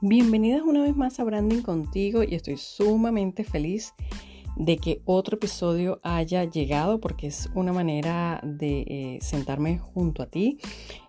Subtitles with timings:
[0.00, 3.94] Bienvenidas una vez más a Branding contigo y estoy sumamente feliz
[4.54, 10.26] de que otro episodio haya llegado porque es una manera de eh, sentarme junto a
[10.26, 10.58] ti,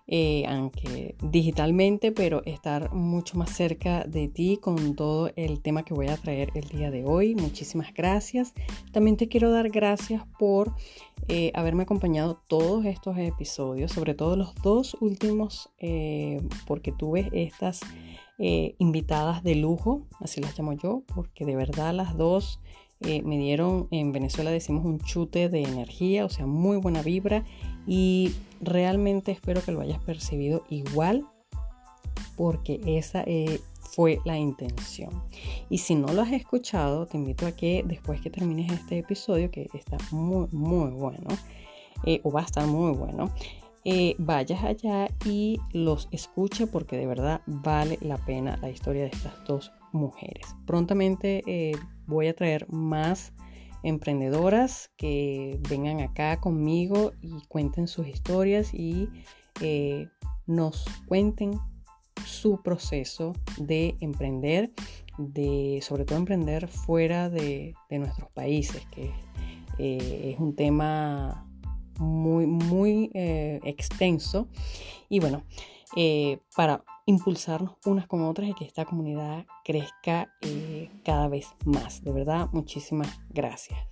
[0.08, 5.94] eh, aunque digitalmente, pero estar mucho más cerca de ti con todo el tema que
[5.94, 7.36] voy a traer el día de hoy.
[7.36, 8.54] Muchísimas gracias.
[8.90, 10.74] También te quiero dar gracias por
[11.28, 15.70] eh, haberme acompañado todos estos episodios, sobre todo los dos últimos,
[16.66, 17.82] porque tuve estas
[18.42, 22.58] eh, invitadas de lujo, así las llamo yo, porque de verdad las dos
[23.00, 27.44] eh, me dieron, en Venezuela decimos un chute de energía, o sea, muy buena vibra
[27.86, 28.32] y
[28.62, 31.26] realmente espero que lo hayas percibido igual
[32.34, 35.22] porque esa eh, fue la intención.
[35.68, 39.50] Y si no lo has escuchado, te invito a que después que termines este episodio,
[39.50, 41.28] que está muy, muy bueno,
[42.22, 43.30] o va a estar muy bueno,
[43.84, 49.08] eh, vayas allá y los escuche porque de verdad vale la pena la historia de
[49.08, 50.54] estas dos mujeres.
[50.66, 51.72] Prontamente eh,
[52.06, 53.32] voy a traer más
[53.82, 59.08] emprendedoras que vengan acá conmigo y cuenten sus historias y
[59.62, 60.08] eh,
[60.46, 61.58] nos cuenten
[62.26, 64.72] su proceso de emprender,
[65.16, 69.10] de sobre todo emprender fuera de, de nuestros países, que
[69.78, 71.49] es un tema
[72.00, 74.48] muy, muy eh, extenso.
[75.08, 75.44] Y bueno,
[75.96, 82.02] eh, para impulsarnos unas con otras y que esta comunidad crezca eh, cada vez más.
[82.02, 83.89] De verdad, muchísimas gracias.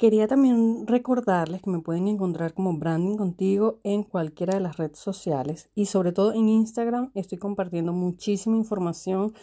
[0.00, 4.98] Quería también recordarles que me pueden encontrar como Branding Contigo en cualquiera de las redes
[4.98, 9.34] sociales y sobre todo en Instagram estoy compartiendo muchísima información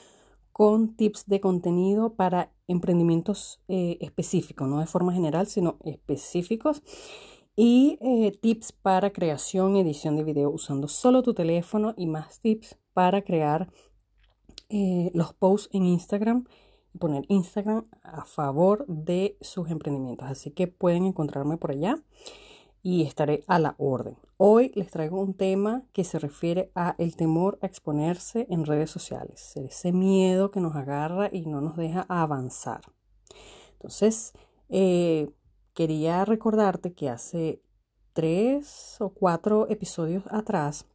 [0.51, 6.81] con tips de contenido para emprendimientos eh, específicos, no de forma general, sino específicos
[7.55, 12.41] y eh, tips para creación y edición de video usando solo tu teléfono y más
[12.41, 13.69] tips para crear
[14.69, 16.45] eh, los posts en Instagram
[16.99, 20.29] poner Instagram a favor de sus emprendimientos.
[20.29, 22.01] Así que pueden encontrarme por allá
[22.81, 24.17] y estaré a la orden.
[24.37, 28.91] Hoy les traigo un tema que se refiere a el temor a exponerse en redes
[28.91, 32.81] sociales, ese miedo que nos agarra y no nos deja avanzar.
[33.73, 34.33] Entonces,
[34.69, 35.29] eh,
[35.73, 37.61] quería recordarte que hace
[38.13, 40.85] tres o cuatro episodios atrás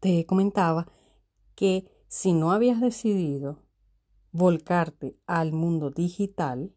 [0.00, 0.86] te comentaba
[1.54, 3.63] que si no habías decidido
[4.34, 6.74] volcarte al mundo digital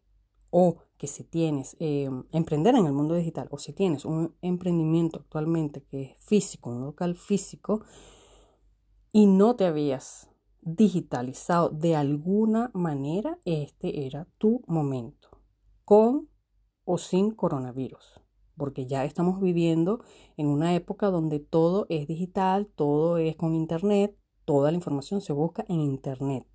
[0.50, 5.18] o que si tienes, em, emprender en el mundo digital o si tienes un emprendimiento
[5.18, 7.82] actualmente que es físico, un local físico
[9.12, 10.30] y no te habías
[10.62, 15.28] digitalizado de alguna manera, este era tu momento,
[15.84, 16.28] con
[16.84, 18.20] o sin coronavirus,
[18.56, 20.00] porque ya estamos viviendo
[20.36, 25.32] en una época donde todo es digital, todo es con internet, toda la información se
[25.32, 26.46] busca en internet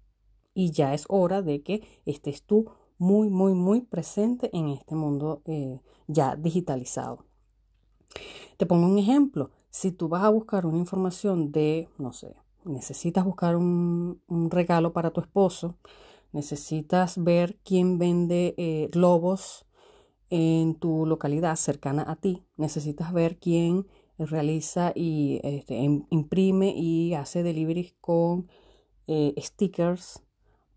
[0.54, 5.42] y ya es hora de que estés tú muy, muy, muy presente en este mundo
[5.46, 7.26] eh, ya digitalizado.
[8.58, 9.52] Te pongo un ejemplo.
[9.70, 15.12] Si tú vas a buscar una información de, no sé, necesitas buscar un, regalo para
[15.12, 15.78] tu esposo,
[16.32, 19.66] necesitas ver quién vende eh, globos
[20.30, 23.88] en tu localidad cercana a ti, necesitas ver quién
[24.18, 25.76] realiza y este,
[26.10, 28.48] imprime y hace deliveries con
[29.08, 30.23] eh, stickers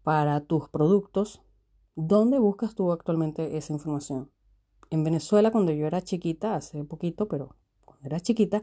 [0.06, 1.42] para tus productos,
[1.96, 4.30] ¿dónde buscas tú actualmente esa información?
[4.88, 8.62] En Venezuela, cuando yo era chiquita, hace poquito, pero cuando era chiquita,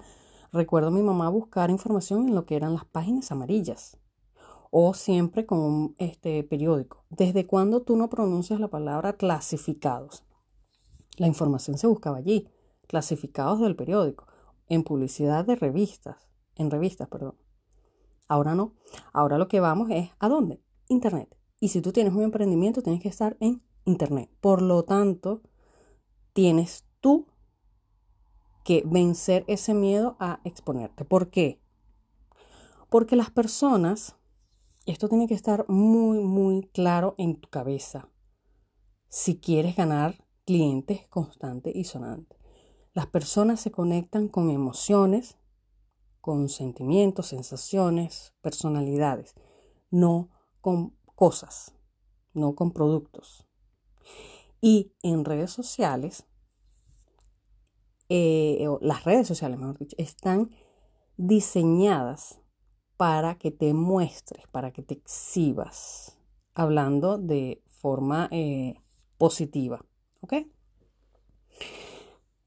[0.54, 4.00] recuerdo a mi mamá buscar información en lo que eran las páginas amarillas
[4.72, 7.04] o siempre con este, periódico.
[7.10, 10.24] ¿Desde cuándo tú no pronuncias la palabra clasificados?
[11.18, 12.48] La información se buscaba allí,
[12.88, 14.28] clasificados del periódico,
[14.70, 17.36] en publicidad de revistas, en revistas, perdón.
[18.30, 18.76] Ahora no,
[19.12, 20.63] ahora lo que vamos es ¿a dónde?
[20.94, 21.36] Internet.
[21.60, 24.30] Y si tú tienes un emprendimiento, tienes que estar en Internet.
[24.40, 25.42] Por lo tanto,
[26.34, 27.28] tienes tú
[28.64, 31.06] que vencer ese miedo a exponerte.
[31.06, 31.60] ¿Por qué?
[32.90, 34.16] Porque las personas,
[34.86, 38.10] esto tiene que estar muy, muy claro en tu cabeza.
[39.10, 42.38] Si quieres ganar clientes constantes y sonantes.
[42.94, 45.38] Las personas se conectan con emociones,
[46.22, 49.36] con sentimientos, sensaciones, personalidades,
[49.90, 50.30] no
[50.64, 51.76] con cosas,
[52.34, 53.46] no con productos.
[54.62, 56.26] Y en redes sociales,
[58.08, 60.52] eh, las redes sociales, mejor dicho, están
[61.18, 62.40] diseñadas
[62.96, 66.18] para que te muestres, para que te exhibas,
[66.54, 68.76] hablando de forma eh,
[69.18, 69.86] positiva,
[70.22, 70.34] ¿Ok?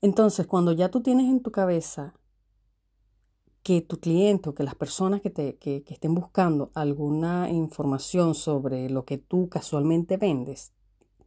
[0.00, 2.14] Entonces, cuando ya tú tienes en tu cabeza
[3.66, 8.88] que tu cliente o que las personas que, te, que, estén buscando alguna información sobre
[8.88, 10.72] lo que tú casualmente vendes,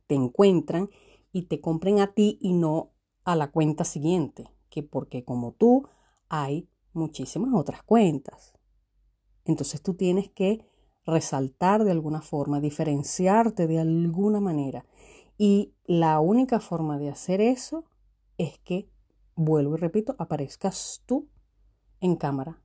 [0.07, 0.89] te encuentran
[1.33, 2.93] y te compren a ti y no
[3.25, 5.89] a la cuenta siguiente, que porque como tú
[6.29, 8.53] hay muchísimas otras cuentas.
[9.43, 10.65] Entonces tú tienes que
[11.05, 14.85] resaltar de alguna forma, diferenciarte de alguna manera.
[15.37, 17.83] Y la única forma de hacer eso
[18.37, 18.89] es que,
[19.35, 21.27] vuelvo y repito, aparezcas tú
[22.01, 22.61] en cámara.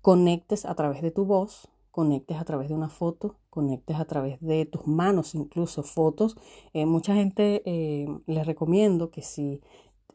[0.00, 4.40] Conectes a través de tu voz, conectes a través de una foto, conectes a través
[4.40, 6.36] de tus manos, incluso fotos.
[6.72, 9.62] Eh, mucha gente eh, les recomiendo que si,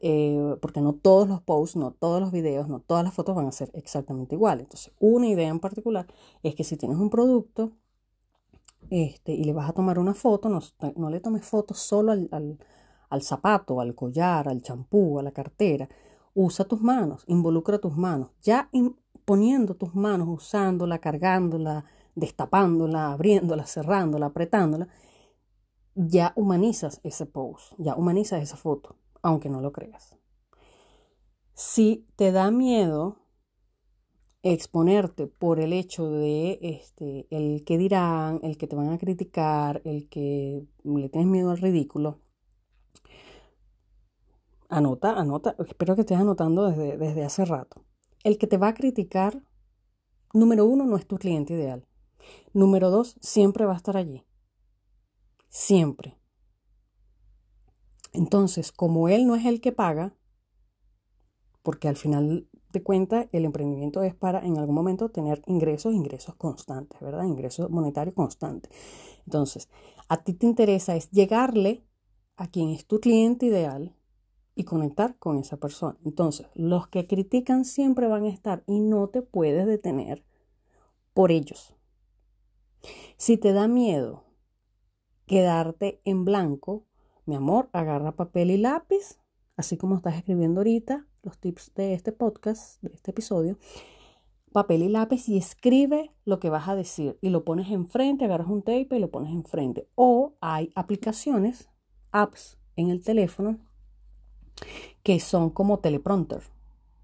[0.00, 3.46] eh, porque no todos los posts, no todos los videos, no todas las fotos van
[3.46, 4.64] a ser exactamente iguales.
[4.64, 6.06] Entonces, una idea en particular
[6.42, 7.72] es que si tienes un producto
[8.90, 10.60] este, y le vas a tomar una foto, no,
[10.96, 12.58] no le tomes fotos solo al, al,
[13.08, 15.88] al zapato, al collar, al champú, a la cartera
[16.34, 18.30] Usa tus manos, involucra tus manos.
[18.42, 18.70] Ya
[19.24, 21.84] poniendo tus manos, usándola, cargándola,
[22.14, 24.88] destapándola, abriéndola, cerrándola, apretándola,
[25.94, 30.16] ya humanizas ese post, ya humanizas esa foto, aunque no lo creas.
[31.52, 33.18] Si te da miedo
[34.42, 39.82] exponerte por el hecho de este, el que dirán, el que te van a criticar,
[39.84, 42.20] el que le tienes miedo al ridículo,
[44.70, 47.84] Anota, anota, espero que estés anotando desde, desde hace rato.
[48.22, 49.42] El que te va a criticar,
[50.32, 51.84] número uno, no es tu cliente ideal.
[52.52, 54.24] Número dos, siempre va a estar allí.
[55.48, 56.16] Siempre.
[58.12, 60.14] Entonces, como él no es el que paga,
[61.62, 66.36] porque al final de cuentas el emprendimiento es para en algún momento tener ingresos, ingresos
[66.36, 67.24] constantes, ¿verdad?
[67.24, 68.72] Ingresos monetarios constantes.
[69.26, 69.68] Entonces,
[70.08, 71.84] a ti te interesa es llegarle
[72.36, 73.96] a quien es tu cliente ideal,
[74.60, 75.96] y conectar con esa persona.
[76.04, 80.22] Entonces, los que critican siempre van a estar y no te puedes detener
[81.14, 81.74] por ellos.
[83.16, 84.24] Si te da miedo
[85.26, 86.84] quedarte en blanco,
[87.24, 89.18] mi amor, agarra papel y lápiz,
[89.56, 93.56] así como estás escribiendo ahorita los tips de este podcast, de este episodio,
[94.52, 98.48] papel y lápiz y escribe lo que vas a decir y lo pones enfrente, agarras
[98.48, 99.88] un tape y lo pones enfrente.
[99.94, 101.70] O hay aplicaciones,
[102.12, 103.69] apps en el teléfono
[105.02, 106.42] que son como teleprompter.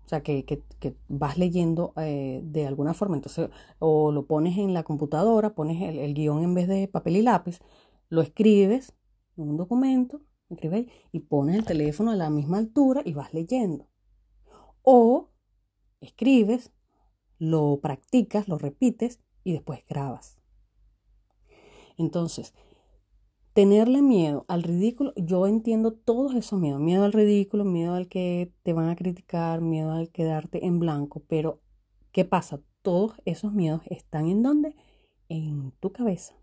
[0.07, 0.63] O sea, que,
[1.09, 3.17] vas leyendo eh, de alguna forma.
[3.17, 3.51] Entonces,
[3.81, 7.59] o lo pones en la computadora, pones el, guion en vez de papel y lápiz,
[8.09, 8.95] lo escribes
[9.37, 13.89] en un documento, escribes y pones el teléfono a la misma altura y vas leyendo.
[14.83, 15.31] O
[16.01, 16.73] escribes,
[17.39, 20.39] lo practicas, lo repites y después grabas.
[21.99, 22.55] Entonces,
[23.57, 28.53] tenerle miedo al ridículo, yo entiendo todos esos miedos, miedo al ridículo, miedo al que
[28.63, 31.63] te van a criticar, miedo al quedarte en blanco, pero
[32.13, 32.61] ¿qué pasa?
[32.83, 34.77] Todos esos miedos están en dónde?
[35.31, 36.35] En tu cabeza.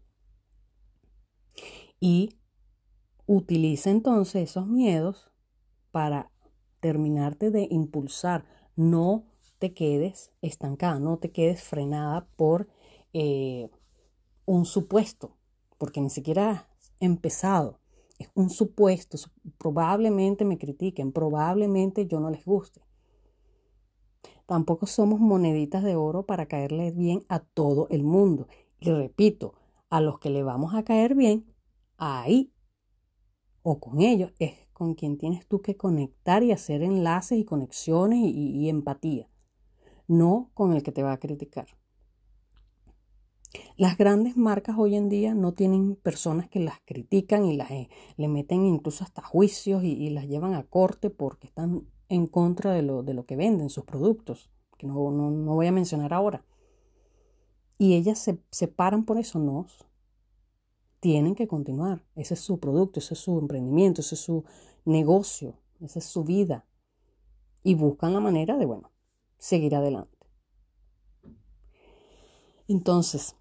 [1.99, 2.31] Y
[3.27, 5.29] utiliza entonces esos miedos
[5.91, 6.31] para
[6.79, 8.43] terminarte de impulsar.
[8.75, 9.27] No
[9.59, 12.67] te quedes estancada, no te quedes frenada por
[13.13, 13.69] eh,
[14.45, 15.37] un supuesto,
[15.77, 16.72] porque ni siquiera
[17.03, 17.79] empezado.
[18.19, 19.17] Es un supuesto,
[19.57, 22.81] probablemente me critiquen, probablemente yo no les guste.
[24.45, 28.47] Tampoco somos moneditas de oro para caerle bien a todo el mundo.
[28.79, 29.55] Y repito,
[29.89, 31.45] a los que le vamos a caer bien,
[31.97, 32.53] ahí
[33.61, 38.19] o con ellos es con quien tienes tú que conectar y hacer enlaces y conexiones
[38.23, 39.29] y empatía,
[40.07, 41.67] no con el que te va a criticar.
[43.75, 47.89] Las grandes marcas hoy en día no tienen personas que las critican y las eh,
[48.17, 52.83] le meten incluso hasta juicios y, las llevan a corte porque están en contra de
[52.83, 56.45] lo, de lo que venden, sus productos, que no, no, no voy a mencionar ahora.
[57.77, 59.65] Y ellas se, se paran por eso, no.
[60.99, 62.05] Tienen que continuar.
[62.15, 64.45] Ese es su producto, ese es su emprendimiento, ese es su
[64.85, 66.65] negocio, esa es su vida.
[67.63, 68.91] Y buscan la manera de, bueno,
[69.37, 70.17] seguir adelante.
[72.67, 73.35] Entonces,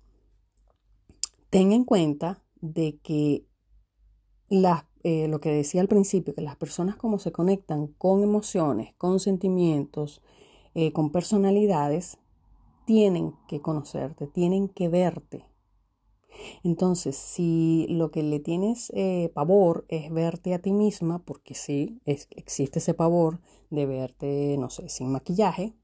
[1.52, 3.46] ten en cuenta de que
[5.04, 9.20] eh, lo que decía al principio, que las personas como se conectan con emociones, con
[9.20, 10.22] sentimientos,
[10.74, 12.16] eh, con personalidades,
[12.86, 15.44] tienen que conocerte, tienen que verte.
[16.64, 22.00] Entonces, si lo que le tienes eh, pavor es verte a ti misma, porque sí,
[22.06, 25.74] existe ese pavor de verte, no sé, sin maquillaje,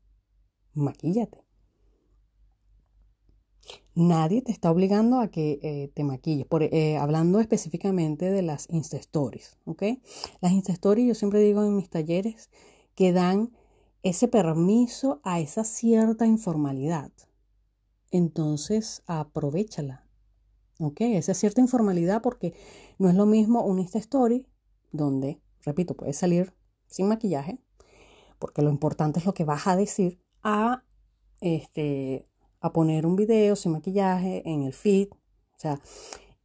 [0.72, 1.47] maquíllate.
[3.94, 6.46] Nadie te está obligando a que eh, te maquilles.
[6.46, 9.82] Por, eh, hablando específicamente de las Insta Stories, ¿ok?
[10.40, 12.50] Las Insta Stories, yo siempre digo en mis talleres
[12.94, 13.50] que dan
[14.02, 17.10] ese permiso a esa cierta informalidad.
[18.10, 20.06] Entonces, aprovechala,
[20.78, 21.00] ¿ok?
[21.00, 22.54] Esa cierta informalidad porque
[22.98, 24.46] no es lo mismo un Insta Story
[24.92, 26.54] donde, repito, puedes salir
[26.86, 27.58] sin maquillaje,
[28.38, 30.84] porque lo importante es lo que vas a decir, a
[31.40, 32.27] este,
[32.60, 35.08] a poner un video sin maquillaje en el feed.
[35.10, 35.80] O sea,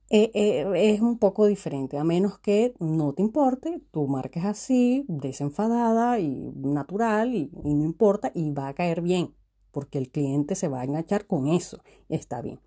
[0.10, 5.06] eh, eh, es un poco diferente, a menos que no te importe, tú marques así,
[5.08, 9.34] desenfadada y natural y, no importa y va a caer bien,
[9.72, 12.60] porque el cliente se va a enganchar con eso, está bien.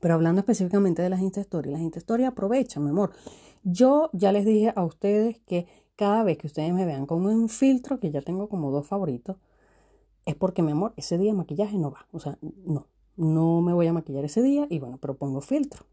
[0.00, 3.12] Pero hablando específicamente de las Insta Stories, las Insta Stories aprovechan, mi amor.
[3.62, 7.48] Yo ya les dije a ustedes que cada vez que ustedes me vean con un
[7.48, 9.36] filtro, que ya tengo como dos favoritos,
[10.26, 12.06] es porque, mi amor, ese día maquillaje no va.
[12.12, 15.86] O sea, no, no me voy a maquillar ese día y bueno, pero pongo filtro.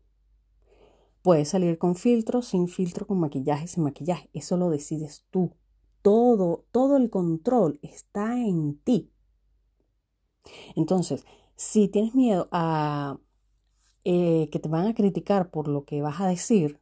[1.21, 4.29] Puedes salir con filtro, sin filtro, con maquillaje, sin maquillaje.
[4.33, 5.51] Eso lo decides tú.
[6.01, 9.11] Todo, todo el control está en ti.
[10.75, 13.19] Entonces, si tienes miedo a
[14.03, 16.79] eh, que te van a criticar por lo que vas a decir,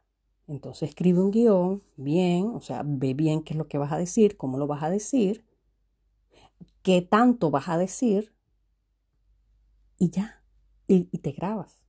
[0.48, 3.98] entonces escribe un guion bien, o sea, ve bien qué es lo que vas a
[3.98, 5.44] decir, cómo lo vas a decir
[6.82, 8.34] qué tanto vas a decir
[9.98, 10.44] y ya,
[10.88, 11.84] y, te grabas.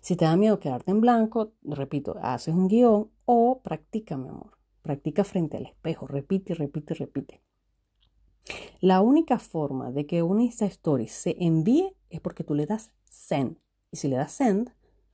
[0.00, 4.58] Si te da miedo quedarte en blanco, repito, haces un guion o practica, mi amor.
[4.82, 7.42] Practica frente al espejo, repite, repite, repite.
[8.80, 12.92] La única forma de que una Insta Story se envíe es porque tú le das
[13.10, 13.58] send.
[13.90, 14.70] Y si le das send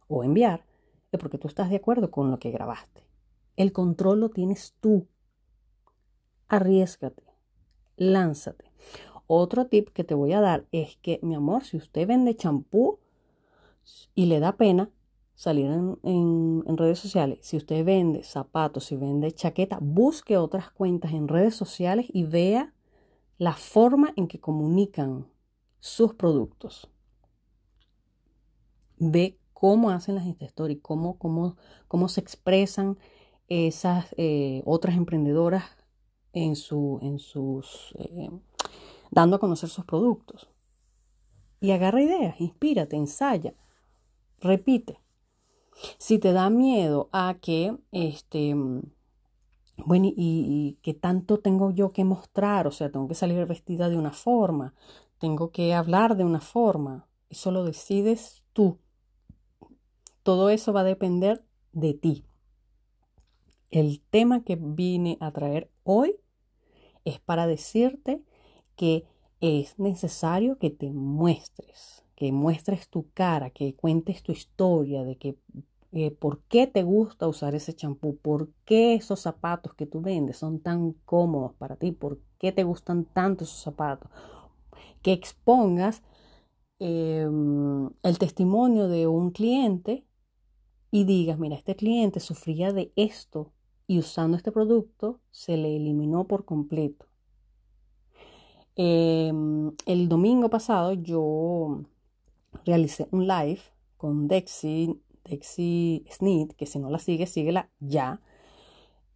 [0.08, 0.66] o enviar,
[1.12, 3.06] es porque tú estás de acuerdo con lo que grabaste.
[3.56, 5.06] El control lo tienes tú.
[6.48, 7.32] Arriesgate
[7.96, 8.71] lánzate.
[9.26, 12.98] Otro tip que te voy a dar es que, mi amor, si usted vende champú
[14.14, 14.90] y le da pena
[15.34, 21.28] salir en, redes sociales, si usted vende zapatos, si vende chaqueta, busque otras cuentas en
[21.28, 22.74] redes sociales y vea
[23.38, 25.26] la forma en que comunican
[25.80, 26.88] sus productos.
[28.98, 30.46] Ve cómo hacen las Insta
[30.80, 31.56] cómo, cómo,
[31.88, 32.98] cómo se expresan
[33.48, 35.64] esas eh, otras emprendedoras
[36.32, 38.30] en, su, en sus, eh,
[39.12, 40.48] dando a conocer sus productos.
[41.60, 43.54] Y agarra ideas, inspírate, ensaya,
[44.40, 44.98] repite.
[45.98, 48.54] Si te da miedo a que, este,
[49.76, 53.88] bueno, y, y que tanto tengo yo que mostrar, o sea, tengo que salir vestida
[53.88, 54.74] de una forma,
[55.18, 58.78] tengo que hablar de una forma, eso lo decides tú.
[60.22, 62.24] Todo eso va a depender de ti.
[63.70, 66.16] El tema que vine a traer hoy
[67.04, 68.22] es para decirte
[68.82, 69.04] que
[69.40, 75.36] es necesario que te muestres, que muestres tu cara, que cuentes tu historia de que
[75.92, 80.38] eh, por qué te gusta usar ese champú, por qué esos zapatos que tú vendes
[80.38, 84.10] son tan cómodos para ti, por qué te gustan tanto esos zapatos,
[85.00, 86.02] que expongas
[86.80, 90.04] em, el testimonio de un cliente
[90.90, 93.52] y digas, mira, este cliente sufría de esto
[93.86, 97.11] y usando este producto se le eliminó por completo.
[98.76, 101.82] Em, el domingo pasado yo
[102.64, 103.60] realicé un live
[103.96, 108.20] con Dexy, Dexy Snit, que si no la sigue, síguela ya.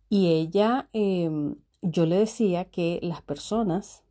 [0.09, 4.05] Y ella, em, yo le decía que las personas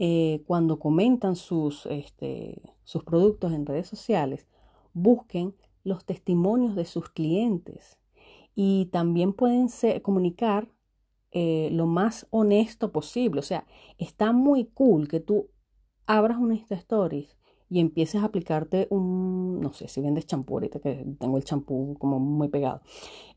[0.00, 4.46] eh, cuando comentan sus, este, sus productos en redes sociales,
[4.94, 7.98] busquen los testimonios de sus clientes
[8.54, 9.68] y también pueden
[10.02, 10.68] comunicar
[11.32, 13.40] eh, lo más honesto posible.
[13.40, 13.66] O sea,
[13.98, 15.50] está muy cool que tú
[16.06, 17.36] abras una Insta Stories
[17.70, 21.96] y empieces a aplicarte un, no sé, si vendes champú, ahorita que tengo el champú
[21.98, 22.80] como muy pegado,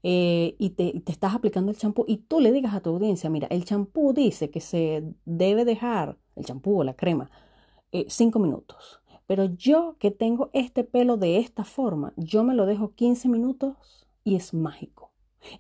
[0.04, 3.30] eh, y, te, te, estás aplicando el champú y tú le digas a tu audiencia,
[3.30, 7.30] mira, el champú dice que se debe dejar, el champú o la crema,
[7.92, 9.02] eh, cinco minutos.
[9.28, 14.06] Pero yo que tengo este pelo de esta forma, yo me lo dejo 15 minutos
[14.24, 15.11] y es mágico.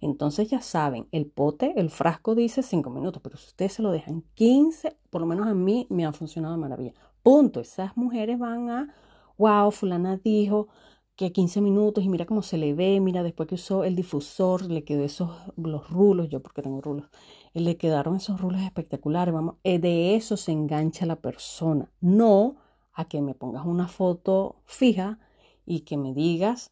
[0.02, 3.92] Entonces ya saben, el pote, el frasco dice 5 minutos, pero si ustedes se lo
[3.92, 6.94] dejan 15, por lo menos a mí me ha funcionado de maravilla.
[7.24, 7.60] Punto.
[7.60, 8.96] Esas mujeres van a,
[9.38, 10.68] wow, fulana dijo
[11.16, 14.64] que 15 minutos y mira cómo se le ve, mira después que usó el difusor,
[14.64, 17.10] le quedó esos, los rulos, yo porque tengo rulos,
[17.54, 22.56] le quedaron esos rulos espectaculares, vamos, eh, de eso se engancha la persona, no
[22.94, 25.20] a que me pongas una foto fija
[25.66, 26.72] y que me digas,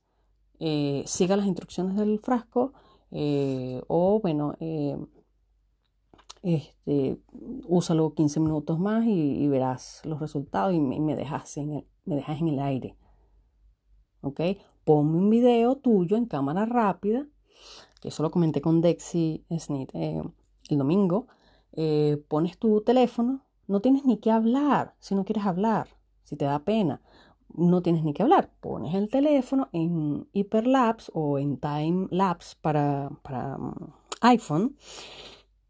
[0.60, 2.74] eh, siga las instrucciones del frasco,
[3.12, 4.98] eh, o bueno, eh,
[6.42, 7.20] este,
[7.68, 12.40] úsalo 15 minutos más y, verás los resultados y me, dejas en el, me dejas
[12.40, 12.96] en el aire.
[14.22, 14.42] ¿ok?
[14.84, 17.28] Ponme un video tuyo en cámara rápida,
[18.02, 20.22] que eso lo comenté con Dexy Snit eh,
[20.70, 21.28] el domingo.
[22.28, 25.88] Pones tu teléfono, no tienes ni que hablar si no quieres hablar,
[26.24, 27.02] si te da pena
[27.54, 28.52] no tienes ni que hablar.
[28.60, 34.76] Pones el teléfono en Hyperlapse o en Time Lapse para, para mm, iPhone,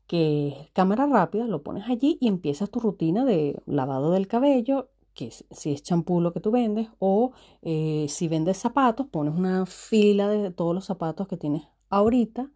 [0.08, 4.90] que es cámara rápida, lo pones allí y empiezas tu rutina de lavado del cabello,
[5.14, 7.32] que si es champú lo que tú vendes, o
[7.62, 12.50] eh, si vendes zapatos, pones una fila de todos los zapatos que tienes ahorita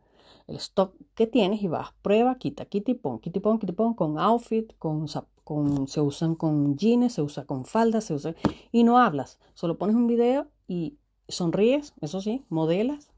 [0.47, 3.71] el stock que tienes y vas, prueba, quita, quita y pon, quita y pon, quita
[3.71, 5.07] y pon, con outfit, con,
[5.87, 8.35] se usan con jeans, se usa con faldas, se usa,
[8.71, 10.97] y no hablas, solo pones un video y
[11.27, 13.11] sonríes, eso sí, modelas,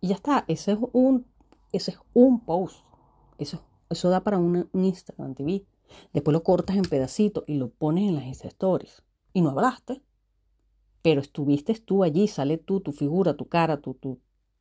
[0.00, 1.26] y ya está, ese es un,
[1.72, 2.84] ese es un post,
[3.38, 3.60] eso,
[3.90, 5.64] eso da para un, Instagram TV,
[6.12, 10.02] después lo cortas en pedacitos y lo pones en las Insta Stories, y no hablaste,
[11.02, 14.20] pero estuviste tú allí, sale tú, tu figura, tu cara, tu, tu,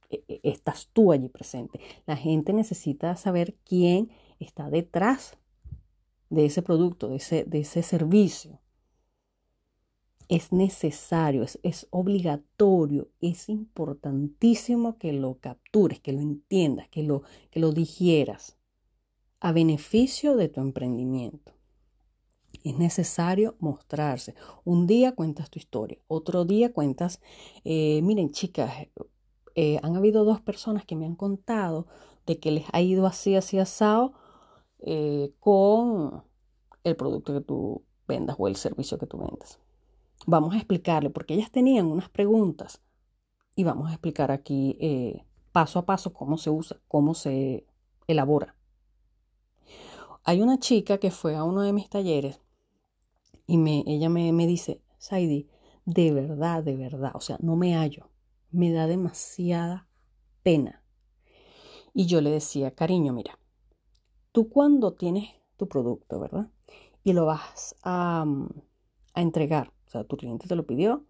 [0.10, 1.80] e, e, estás tú allí presente.
[2.06, 5.38] La gente necesita saber quién está detrás
[6.30, 8.60] de ese producto, de ese, de ese servicio.
[10.30, 17.24] Es necesario, es, es, obligatorio, es importantísimo que lo captures, que lo entiendas, que lo,
[17.50, 18.58] que lo digieras
[19.40, 21.54] a beneficio de tu emprendimiento.
[22.64, 24.36] Es necesario mostrarse.
[24.66, 27.22] Un día cuentas tu historia, otro día cuentas,
[27.64, 28.74] eh, miren chicas,
[29.56, 31.88] eh, han habido dos personas que me han contado
[32.26, 34.14] de que les ha ido así, así asado
[34.80, 36.24] eh, con
[36.84, 39.60] el producto que tú vendas o el servicio que tú vendas.
[40.26, 42.82] Vamos a explicarle, porque ellas tenían unas preguntas
[43.56, 47.66] y vamos a explicar aquí eh, paso a paso cómo se usa, cómo se
[48.08, 48.56] elabora.
[50.24, 52.42] Hay una chica que fue a uno de mis talleres
[53.46, 55.50] y me, ella me, me dice, Saidi,
[55.86, 58.10] de verdad, de verdad, o sea, no me hallo
[58.52, 59.88] me da demasiada
[60.44, 60.84] pena.
[61.94, 63.40] Y yo le decía, cariño, mira,
[64.38, 66.52] tú cuando tienes tu producto, ¿verdad?
[67.04, 68.50] Y lo vas a, mm,
[69.16, 71.06] a entregar, o sea, tu cliente te lo pidió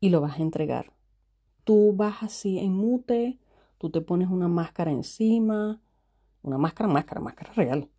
[0.00, 0.94] y lo vas a entregar.
[1.64, 3.38] Tú vas así en mute,
[3.76, 5.82] tú te pones una máscara encima,
[6.40, 7.90] una máscara, máscara, máscara real.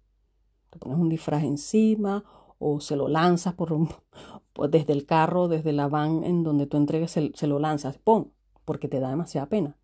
[0.71, 2.23] Te pones un disfraz encima
[2.57, 3.87] o se lo lanzas por un,
[4.53, 8.31] pues desde el carro, desde la van en donde tú entregues, se, lo lanzas, ¡pum!
[8.65, 9.77] Porque te da demasiada pena.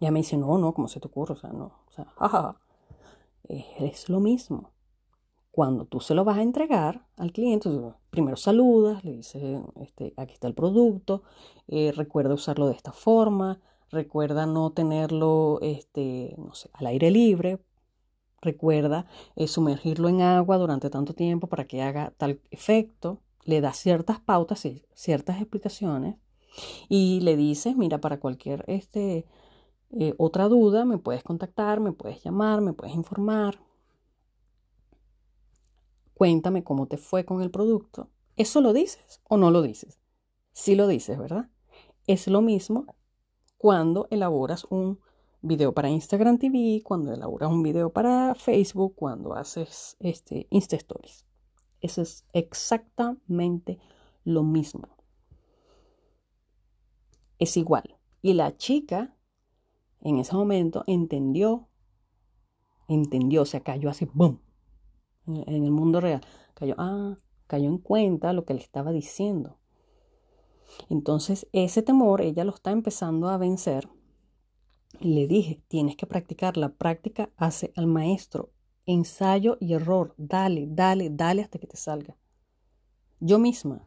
[0.00, 1.34] Ya me dice, no, no, ¿cómo se te ocurre?
[1.34, 2.60] O sea, no, o sea, jaja.
[3.50, 4.72] Es, lo mismo.
[5.50, 7.68] Cuando tú se lo vas a entregar al cliente,
[8.10, 9.42] primero saludas, le dices,
[9.80, 11.24] este, aquí está el producto,
[11.66, 13.60] eh, recuerda usarlo de esta forma,
[13.90, 17.58] recuerda no tenerlo, este, no sé, al aire libre,
[18.40, 23.72] recuerda eh, sumergirlo en agua durante tanto tiempo para que haga tal efecto, le da
[23.72, 26.16] ciertas pautas y ciertas explicaciones
[26.88, 29.26] y le dices, mira, para cualquier este,
[29.92, 33.60] eh, otra duda me puedes contactar, me puedes llamar, me puedes informar.
[36.14, 38.08] Cuéntame cómo te fue con el producto.
[38.36, 39.98] ¿Eso lo dices o no lo dices?
[40.52, 41.48] Sí lo dices, ¿verdad?
[42.06, 42.86] Es lo mismo
[43.58, 45.00] cuando elaboras un
[45.42, 51.24] video para Instagram TV, cuando elaboras un video para Facebook, cuando haces este, Insta Stories.
[51.80, 53.78] Eso es exactamente
[54.24, 54.88] lo mismo.
[57.38, 57.96] Es igual.
[58.22, 59.16] Y la chica
[60.02, 61.68] en ese momento entendió,
[62.88, 64.40] entendió, o sea, cayó así, ¡boom!
[65.26, 66.22] En el mundo real.
[66.54, 69.58] Cayó, ah, cayó en cuenta lo que le estaba diciendo.
[70.88, 73.88] Entonces, ese temor ella lo está empezando a vencer.
[74.98, 76.56] Le dije, tienes que practicar.
[76.56, 78.50] La práctica hace al maestro
[78.86, 80.14] ensayo y error.
[80.16, 82.16] Dale, dale, dale hasta que te salga.
[83.20, 83.84] Yo misma,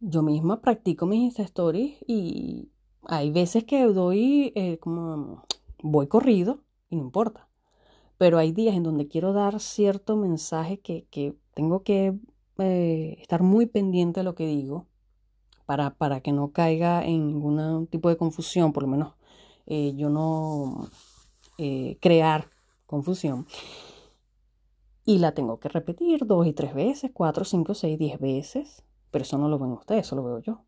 [0.00, 2.70] yo misma practico mis Insta Stories y
[3.06, 5.44] hay veces que doy eh, como
[5.82, 7.48] voy corrido y no importa.
[8.18, 12.18] Pero hay días en donde quiero dar cierto mensaje que, tengo que
[12.58, 14.86] eh, estar muy pendiente de lo que digo
[15.66, 19.14] para, para que no caiga en ningún tipo de confusión, por lo menos
[19.66, 20.88] eh, yo no
[22.00, 22.48] crear
[22.86, 23.46] confusión.
[25.04, 28.82] Y la tengo que repetir dos y tres veces, cuatro, cinco, seis, diez veces.
[29.10, 30.64] Pero eso no lo ven ustedes, eso lo veo yo.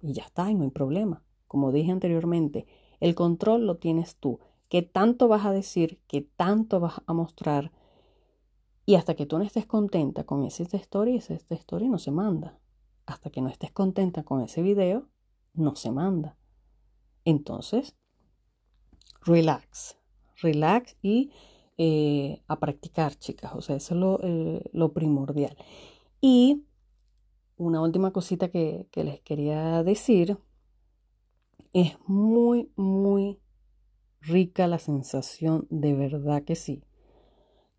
[0.00, 1.22] Y ya está, y no hay problema.
[1.46, 2.66] Como dije anteriormente,
[3.00, 4.40] el control lo tienes tú.
[4.68, 6.00] ¿Qué tanto vas a decir?
[6.06, 7.72] ¿Qué tanto vas a mostrar?
[8.86, 12.58] Y hasta que tú no estés contenta con ese story, ese story no se manda.
[13.06, 15.08] Hasta que no estés contenta con ese video,
[15.54, 16.36] no se manda.
[17.24, 17.96] Entonces,
[19.22, 20.00] relax
[20.40, 21.30] relax y
[21.78, 23.52] eh, a practicar, chicas.
[23.54, 25.56] O sea, eso es lo, eh, lo primordial.
[26.20, 26.64] Y
[27.60, 30.38] una última cosita que, les quería decir.
[31.72, 33.38] Es muy, muy
[34.20, 36.82] rica la sensación, de verdad que sí,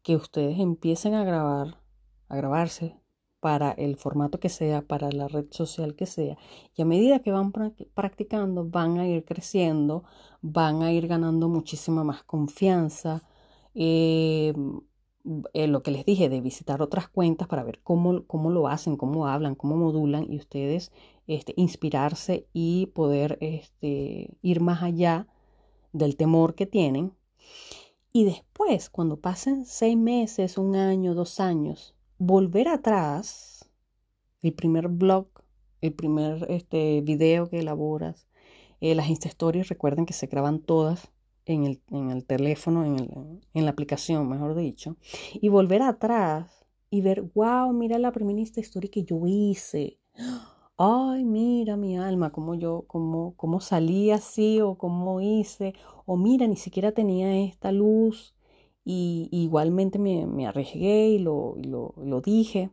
[0.04, 1.82] que ustedes empiecen a grabar,
[2.30, 2.96] a grabarse
[3.40, 6.38] para el formato que sea, para la red social que sea.
[6.76, 10.04] Y a medida que van practicando, van a ir creciendo,
[10.42, 13.24] van a ir ganando muchísima más confianza.
[13.74, 14.54] Eh,
[15.54, 18.98] eh, lo que les dije de visitar otras cuentas para ver cómo, cómo lo hacen,
[18.98, 20.92] cómo hablan, cómo modulan y ustedes
[21.28, 25.28] este, inspirarse y poder este, ir más allá
[25.94, 27.14] del temor que tienen.
[28.12, 33.70] Y después, cuando pasen seis meses, un año, dos años, volver atrás,
[34.42, 35.28] el primer blog,
[35.82, 38.28] el primer este, video que elaboras,
[38.82, 41.11] eh, las Insta Stories, recuerden que se graban todas
[41.46, 44.98] en el, en el teléfono, en, el, en, la aplicación, mejor dicho,
[45.34, 49.98] y volver atrás y ver, wow, mira la primera Story que yo hice.
[50.78, 55.74] Ay, mira mi alma, cómo yo, cómo, cómo salí así o cómo hice,
[56.06, 58.36] o mira, ni siquiera tenía esta luz
[58.84, 62.72] y, igualmente me, me, arriesgué y lo, lo, lo, dije.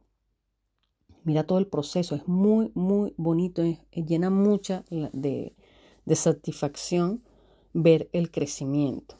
[1.24, 5.54] Mira todo el proceso, es muy, muy bonito, llena mucha de,
[6.06, 7.22] de satisfacción
[7.82, 9.16] ver el crecimiento.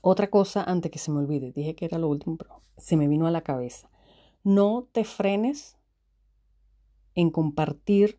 [0.00, 3.08] Otra cosa, antes que se me olvide, dije que era lo último, pero se me
[3.08, 3.90] vino a la cabeza.
[4.44, 5.76] No te frenes
[7.14, 8.18] en compartir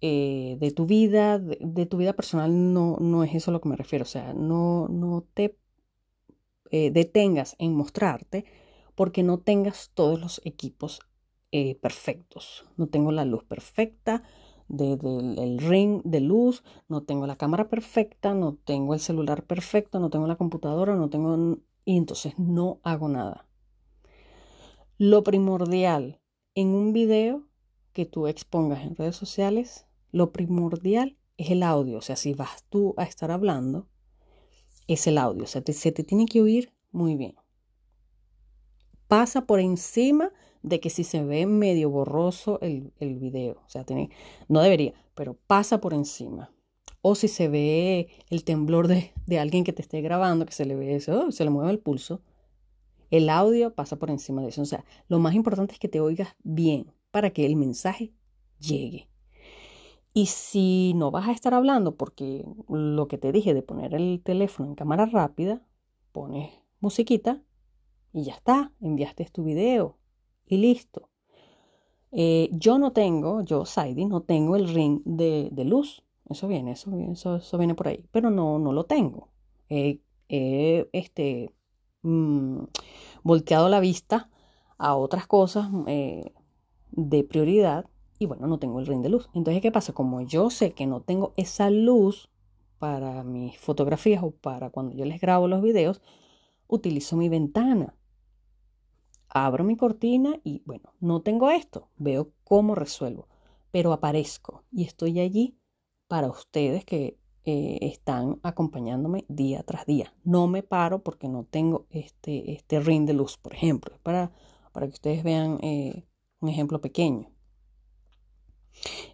[0.00, 3.68] eh, de tu vida, de, tu vida personal, no, no es eso a lo que
[3.68, 4.02] me refiero.
[4.02, 5.56] O sea, no, no te
[6.70, 8.44] eh, detengas en mostrarte
[8.94, 11.00] porque no tengas todos los equipos
[11.52, 12.66] eh, perfectos.
[12.76, 14.22] No tengo la luz perfecta,
[14.70, 20.10] del ring de luz, no tengo la cámara perfecta, no tengo el celular perfecto, no
[20.10, 21.58] tengo la computadora, no tengo...
[21.84, 23.46] Y entonces no hago nada.
[24.96, 26.20] Lo primordial
[26.54, 27.48] en un video
[27.92, 31.98] que tú expongas en redes sociales, lo primordial es el audio.
[31.98, 33.88] O sea, si vas tú a estar hablando,
[34.86, 35.44] es el audio.
[35.44, 37.34] O sea, se te tiene que oír muy bien.
[39.08, 43.84] Pasa por encima de que si se ve medio borroso el, el video, o sea,
[43.84, 44.10] tiene,
[44.48, 46.52] no debería, pero pasa por encima.
[47.02, 50.66] O si se ve el temblor de, de alguien que te esté grabando, que se
[50.66, 52.20] le ve eso, se le mueve el pulso,
[53.10, 54.62] el audio pasa por encima de eso.
[54.62, 58.12] O sea, lo más importante es que te oigas bien para que el mensaje
[58.58, 59.08] llegue.
[60.12, 64.20] Y si no vas a estar hablando, porque lo que te dije de poner el
[64.22, 65.62] teléfono en cámara rápida,
[66.12, 67.42] pones musiquita
[68.12, 69.99] y ya está, enviaste tu video
[70.50, 71.08] y listo.
[72.12, 76.02] Eh, yo no tengo, yo, Saidi, no tengo el ring de, luz.
[76.28, 76.90] Eso viene, eso,
[77.36, 78.04] eso, viene por ahí.
[78.10, 79.28] Pero no, no lo tengo.
[79.68, 80.00] He
[80.92, 81.54] este,
[82.02, 82.64] mm,
[83.22, 84.28] volteado la vista
[84.76, 86.32] a otras cosas eh,
[86.92, 87.86] de prioridad
[88.18, 89.30] y bueno, no tengo el ring de luz.
[89.32, 89.92] Entonces, ¿qué pasa?
[89.92, 92.28] Como yo sé que no tengo esa luz
[92.78, 96.02] para mis fotografías o para cuando yo les grabo los videos,
[96.66, 97.94] utilizo mi ventana
[99.30, 103.28] abro mi cortina y bueno, no tengo esto, veo cómo resuelvo,
[103.70, 105.56] pero aparezco y estoy allí
[106.08, 110.12] para ustedes que eh, están acompañándome día tras día.
[110.24, 114.32] No me paro porque no tengo este, este ring de luz, por ejemplo, para,
[114.72, 116.04] para que ustedes vean eh,
[116.40, 117.30] un ejemplo pequeño.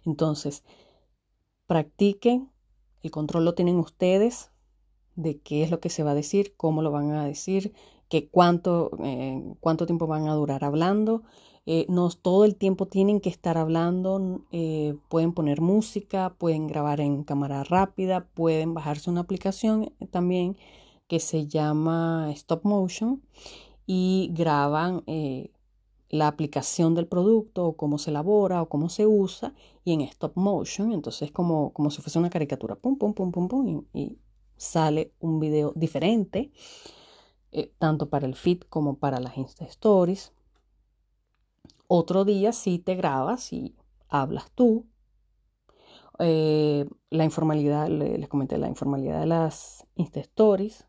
[0.05, 0.63] Entonces,
[1.67, 2.51] practiquen,
[3.01, 4.51] el control lo tienen ustedes
[5.15, 7.73] de qué es lo que se va a decir, cómo lo van a decir,
[8.09, 11.23] que cuánto, eh, cuánto tiempo van a durar hablando.
[11.65, 17.01] Eh, no todo el tiempo tienen que estar hablando, eh, pueden poner música, pueden grabar
[17.01, 20.55] en cámara rápida, pueden bajarse una aplicación también
[21.07, 23.21] que se llama Stop Motion
[23.85, 25.03] y graban
[26.09, 30.33] la aplicación del producto o cómo se elabora o cómo se usa y en Stop
[30.35, 34.17] Motion, entonces como, como si fuese una caricatura, pum, pum, pum, pum, pum, y, y
[34.55, 36.51] sale un video diferente
[37.57, 40.31] eh, tanto para el feed como para las Insta Stories.
[41.87, 43.75] Otro día sí te grabas y
[44.09, 44.85] hablas tú.
[46.19, 50.87] Eh, la informalidad, les comenté la informalidad de las Insta Stories.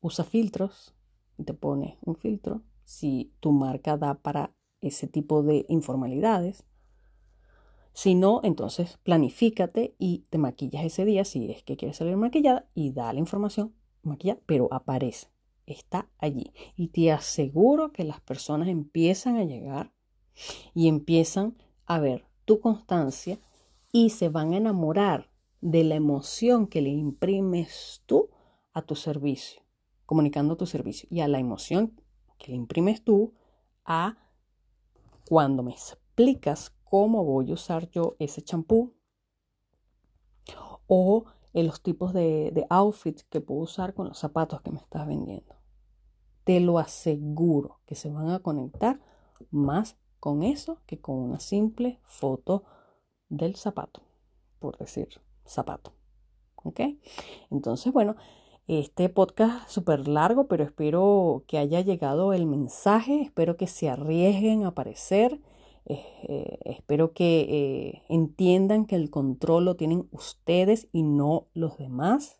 [0.00, 0.94] Usa filtros
[1.38, 6.64] y te pone un filtro si tu marca da para ese tipo de informalidades.
[7.92, 12.68] Si no, entonces planifícate y te maquillas ese día si es que quieres salir maquillada
[12.74, 15.34] y da la información maquillada, pero aparece
[15.66, 16.52] está allí.
[16.76, 19.92] Y te aseguro que las personas empiezan a llegar
[20.74, 23.38] y empiezan a ver tu constancia
[23.92, 28.30] y se van a enamorar de la emoción que le imprimes tú
[28.72, 29.62] a tu servicio,
[30.04, 32.00] comunicando tu servicio y a la emoción
[32.38, 33.34] que le imprimes tú
[33.84, 34.18] a
[35.28, 38.94] cuando me explicas cómo voy a usar yo ese champú
[40.86, 44.78] o en los tipos de, de outfits que puedo usar con los zapatos que me
[44.78, 45.55] estás vendiendo.
[46.46, 49.00] Te lo aseguro que se van a conectar
[49.50, 52.62] más con eso que con una simple foto
[53.28, 54.02] del zapato,
[54.60, 55.08] por decir
[55.44, 55.92] zapato.
[56.54, 56.80] ¿Ok?
[57.50, 58.14] Entonces, bueno,
[58.68, 64.62] este podcast súper largo, pero espero que haya llegado el mensaje, espero que se arriesguen
[64.62, 65.40] a aparecer,
[65.86, 72.38] eh, espero que eh, entiendan que el control lo tienen ustedes y no los demás.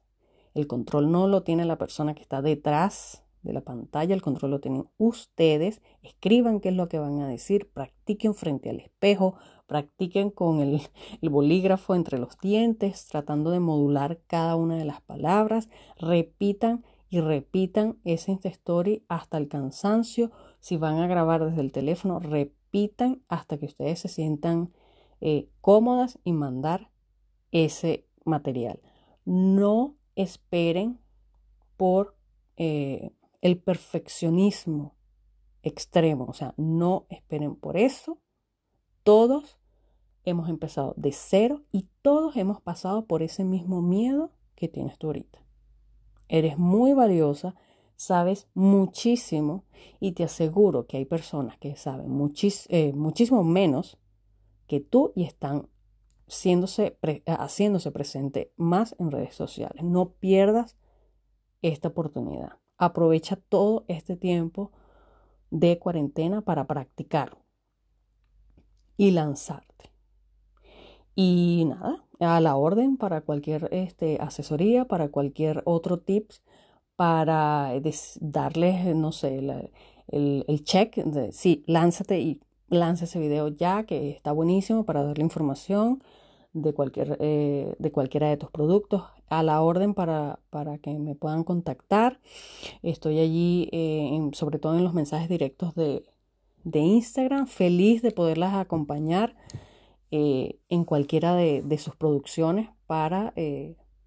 [0.54, 4.52] El control no lo tiene la persona que está detrás de la pantalla, el control
[4.52, 5.80] lo tienen ustedes.
[6.02, 10.80] Escriban qué es lo que van a decir, practiquen frente al espejo, practiquen con el,
[11.30, 17.98] bolígrafo entre los dientes, tratando de modular cada una de las palabras, repitan y repitan
[18.04, 20.30] ese Story hasta el cansancio.
[20.60, 24.72] Si van a grabar desde el teléfono, repitan hasta que ustedes se sientan
[25.20, 26.90] eh, cómodas y mandar
[27.52, 28.80] ese material.
[29.24, 30.98] No esperen
[31.76, 32.16] por
[32.56, 33.12] eh,
[33.46, 34.96] el perfeccionismo
[35.62, 38.18] extremo, o sea, no esperen por eso.
[39.04, 39.58] Todos
[40.24, 45.06] hemos empezado de cero y todos hemos pasado por ese mismo miedo que tienes tú
[45.08, 45.44] ahorita.
[46.28, 47.54] Eres muy valiosa,
[47.94, 49.64] sabes muchísimo
[50.00, 52.06] y te aseguro que hay personas que saben
[52.68, 53.96] eh, muchísimo menos
[54.66, 55.68] que tú y están
[56.26, 56.98] haciéndose
[57.92, 59.84] presente más en redes sociales.
[59.84, 60.76] No pierdas
[61.62, 62.58] esta oportunidad.
[62.78, 64.72] Aprovecha todo este tiempo
[65.50, 67.38] de cuarentena para practicar
[68.96, 69.90] y lanzarte.
[71.14, 76.42] Y nada, a la orden para cualquier este, asesoría, para cualquier otro tips,
[76.96, 77.72] para
[78.20, 79.38] darles, no sé,
[80.08, 85.24] el, check de sí, lánzate y lanza ese video ya, que está buenísimo para darle
[85.24, 86.02] información
[86.56, 91.14] de, cualquier, eh, de cualquiera de tus productos a la orden para, para que me
[91.14, 92.20] puedan contactar.
[92.82, 96.02] Estoy allí, eh, sobre todo en los mensajes directos de,
[96.64, 99.36] de, Instagram, feliz de poderlas acompañar
[100.10, 103.34] eh, en cualquiera de, de, sus producciones para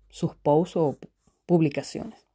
[0.10, 0.98] sus posts o
[1.46, 2.29] publicaciones.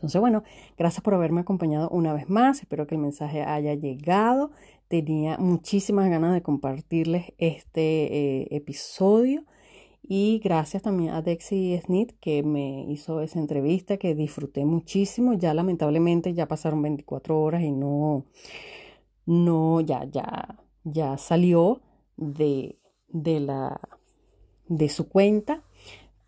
[0.00, 0.44] Entonces, bueno,
[0.78, 2.60] gracias por haberme acompañado una vez más.
[2.62, 4.50] Espero que el mensaje haya llegado.
[4.88, 9.44] Tenía muchísimas ganas de compartirles este eh, episodio.
[10.02, 15.34] Y gracias también a Dexy Snit que me hizo esa entrevista que disfruté muchísimo.
[15.34, 18.24] Ya lamentablemente ya pasaron 24 horas y no,
[19.26, 21.82] no, ya, ya, ya salió
[22.16, 23.78] de, de la,
[24.66, 25.62] de su cuenta.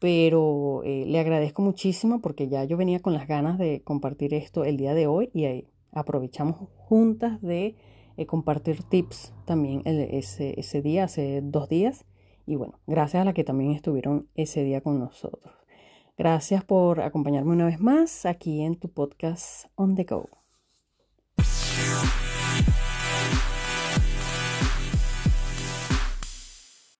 [0.02, 4.64] Pero eh, le agradezco muchísimo porque ya yo venía con las ganas de compartir esto
[4.64, 7.76] el día de hoy y ahí aprovechamos juntas de
[8.16, 12.04] eh, compartir tips también ese, ese día, hace dos días.
[12.46, 15.54] Y bueno, gracias a la que también estuvieron ese día con nosotros.
[16.18, 20.28] Gracias por acompañarme una vez más aquí en tu podcast On the Go.